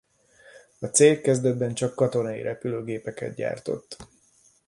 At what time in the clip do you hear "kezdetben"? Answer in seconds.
1.21-1.73